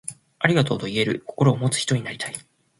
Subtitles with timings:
[0.39, 2.33] ありがとう、と言える心を持つ人になりたい。